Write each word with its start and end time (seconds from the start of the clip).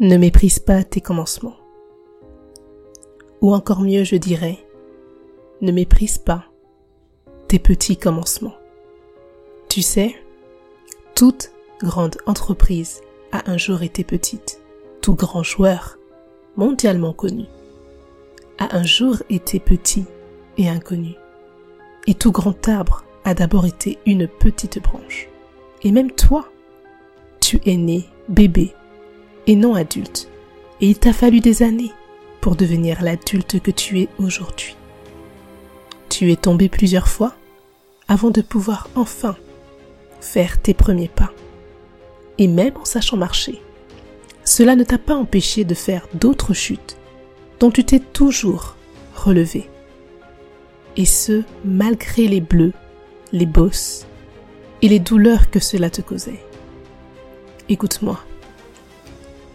Ne 0.00 0.16
méprise 0.16 0.58
pas 0.58 0.82
tes 0.82 1.00
commencements. 1.00 1.56
Ou 3.40 3.54
encore 3.54 3.82
mieux, 3.82 4.04
je 4.04 4.16
dirais, 4.16 4.58
ne 5.60 5.70
méprise 5.70 6.18
pas 6.18 6.44
tes 7.46 7.58
petits 7.58 7.98
commencements. 7.98 8.56
Tu 9.68 9.82
sais, 9.82 10.16
toute 11.14 11.52
grande 11.80 12.16
entreprise 12.26 13.02
a 13.32 13.50
un 13.50 13.58
jour 13.58 13.82
été 13.82 14.02
petite. 14.02 14.60
Tout 15.02 15.14
grand 15.14 15.42
joueur, 15.42 15.98
mondialement 16.56 17.12
connu, 17.12 17.44
a 18.58 18.76
un 18.76 18.84
jour 18.84 19.16
été 19.28 19.60
petit 19.60 20.04
et 20.56 20.68
inconnu. 20.68 21.14
Et 22.06 22.14
tout 22.14 22.32
grand 22.32 22.66
arbre 22.68 23.04
a 23.24 23.34
d'abord 23.34 23.66
été 23.66 23.98
une 24.06 24.26
petite 24.26 24.82
branche. 24.82 25.28
Et 25.82 25.92
même 25.92 26.12
toi, 26.12 26.48
tu 27.40 27.60
es 27.66 27.76
né 27.76 28.04
bébé 28.28 28.72
et 29.46 29.56
non 29.56 29.74
adulte. 29.74 30.28
Et 30.80 30.88
il 30.88 30.98
t'a 30.98 31.12
fallu 31.12 31.40
des 31.40 31.62
années 31.62 31.92
pour 32.40 32.56
devenir 32.56 33.02
l'adulte 33.02 33.60
que 33.60 33.70
tu 33.70 34.00
es 34.00 34.08
aujourd'hui. 34.18 34.76
Tu 36.08 36.32
es 36.32 36.36
tombé 36.36 36.68
plusieurs 36.68 37.08
fois 37.08 37.34
avant 38.08 38.30
de 38.30 38.42
pouvoir 38.42 38.88
enfin 38.96 39.36
faire 40.20 40.60
tes 40.60 40.74
premiers 40.74 41.08
pas. 41.08 41.32
Et 42.38 42.48
même 42.48 42.76
en 42.76 42.84
sachant 42.84 43.16
marcher, 43.16 43.62
cela 44.44 44.74
ne 44.76 44.84
t'a 44.84 44.98
pas 44.98 45.14
empêché 45.14 45.64
de 45.64 45.74
faire 45.74 46.08
d'autres 46.14 46.54
chutes 46.54 46.96
dont 47.60 47.70
tu 47.70 47.84
t'es 47.84 48.00
toujours 48.00 48.76
relevé. 49.14 49.70
Et 50.96 51.04
ce, 51.04 51.42
malgré 51.64 52.26
les 52.26 52.40
bleus, 52.40 52.72
les 53.32 53.46
bosses 53.46 54.06
et 54.82 54.88
les 54.88 54.98
douleurs 54.98 55.50
que 55.50 55.60
cela 55.60 55.90
te 55.90 56.02
causait. 56.02 56.44
Écoute-moi. 57.68 58.18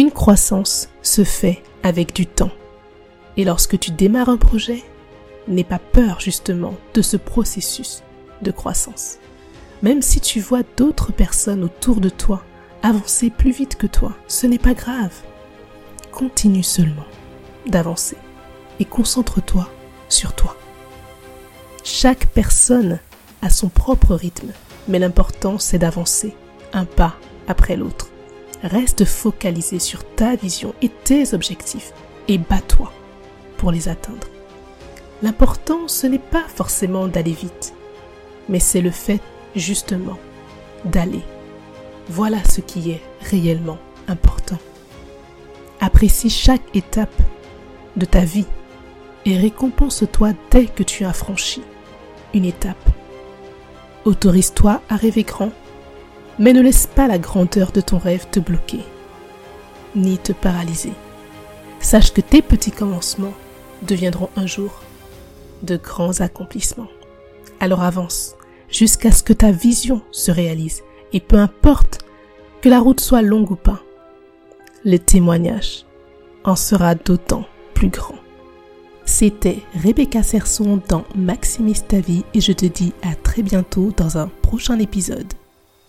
Une 0.00 0.12
croissance 0.12 0.88
se 1.02 1.24
fait 1.24 1.62
avec 1.82 2.14
du 2.14 2.26
temps. 2.26 2.52
Et 3.36 3.44
lorsque 3.44 3.78
tu 3.78 3.90
démarres 3.90 4.30
un 4.30 4.38
projet, 4.38 4.82
n'aie 5.46 5.62
pas 5.62 5.78
peur 5.78 6.20
justement 6.20 6.74
de 6.94 7.02
ce 7.02 7.18
processus 7.18 8.02
de 8.40 8.50
croissance. 8.50 9.18
Même 9.82 10.00
si 10.00 10.22
tu 10.22 10.40
vois 10.40 10.62
d'autres 10.78 11.12
personnes 11.12 11.62
autour 11.62 12.00
de 12.00 12.08
toi 12.08 12.42
avancer 12.82 13.28
plus 13.28 13.50
vite 13.50 13.76
que 13.76 13.86
toi, 13.86 14.14
ce 14.26 14.46
n'est 14.46 14.58
pas 14.58 14.72
grave. 14.72 15.12
Continue 16.12 16.62
seulement 16.62 17.04
d'avancer 17.66 18.16
et 18.78 18.86
concentre-toi 18.86 19.68
sur 20.08 20.32
toi. 20.32 20.56
Chaque 21.84 22.24
personne 22.28 23.00
a 23.42 23.50
son 23.50 23.68
propre 23.68 24.14
rythme, 24.14 24.52
mais 24.88 24.98
l'important 24.98 25.58
c'est 25.58 25.78
d'avancer 25.78 26.34
un 26.72 26.86
pas 26.86 27.16
après 27.48 27.76
l'autre. 27.76 28.09
Reste 28.62 29.04
focalisé 29.04 29.78
sur 29.78 30.04
ta 30.04 30.36
vision 30.36 30.74
et 30.82 30.88
tes 30.88 31.32
objectifs 31.32 31.92
et 32.28 32.38
bats-toi 32.38 32.92
pour 33.56 33.72
les 33.72 33.88
atteindre. 33.88 34.26
L'important, 35.22 35.88
ce 35.88 36.06
n'est 36.06 36.18
pas 36.18 36.44
forcément 36.46 37.08
d'aller 37.08 37.32
vite, 37.32 37.74
mais 38.48 38.60
c'est 38.60 38.80
le 38.80 38.90
fait 38.90 39.20
justement 39.56 40.18
d'aller. 40.84 41.22
Voilà 42.08 42.42
ce 42.44 42.60
qui 42.60 42.90
est 42.90 43.02
réellement 43.20 43.78
important. 44.08 44.58
Apprécie 45.80 46.30
chaque 46.30 46.74
étape 46.74 47.22
de 47.96 48.04
ta 48.04 48.20
vie 48.20 48.46
et 49.24 49.38
récompense-toi 49.38 50.32
dès 50.50 50.66
que 50.66 50.82
tu 50.82 51.04
as 51.04 51.12
franchi 51.12 51.62
une 52.34 52.44
étape. 52.44 52.90
Autorise-toi 54.04 54.80
à 54.88 54.96
rêver 54.96 55.22
grand 55.22 55.52
mais 56.40 56.54
ne 56.54 56.62
laisse 56.62 56.86
pas 56.86 57.06
la 57.06 57.18
grandeur 57.18 57.70
de 57.70 57.82
ton 57.82 57.98
rêve 57.98 58.26
te 58.30 58.40
bloquer, 58.40 58.80
ni 59.94 60.16
te 60.16 60.32
paralyser. 60.32 60.94
Sache 61.80 62.12
que 62.12 62.22
tes 62.22 62.40
petits 62.40 62.72
commencements 62.72 63.34
deviendront 63.82 64.30
un 64.36 64.46
jour 64.46 64.80
de 65.62 65.76
grands 65.76 66.20
accomplissements. 66.22 66.88
Alors 67.60 67.82
avance 67.82 68.36
jusqu'à 68.70 69.12
ce 69.12 69.22
que 69.22 69.34
ta 69.34 69.52
vision 69.52 70.00
se 70.12 70.30
réalise 70.30 70.82
et 71.12 71.20
peu 71.20 71.36
importe 71.36 72.00
que 72.62 72.70
la 72.70 72.80
route 72.80 73.00
soit 73.00 73.22
longue 73.22 73.50
ou 73.50 73.56
pas, 73.56 73.82
le 74.84 74.98
témoignage 74.98 75.84
en 76.44 76.56
sera 76.56 76.94
d'autant 76.94 77.44
plus 77.74 77.88
grand. 77.88 78.14
C'était 79.04 79.58
Rebecca 79.74 80.22
Serson 80.22 80.80
dans 80.88 81.04
Maximise 81.14 81.84
ta 81.86 82.00
vie 82.00 82.24
et 82.32 82.40
je 82.40 82.52
te 82.52 82.64
dis 82.64 82.94
à 83.02 83.14
très 83.14 83.42
bientôt 83.42 83.92
dans 83.94 84.16
un 84.16 84.28
prochain 84.40 84.78
épisode. 84.78 85.34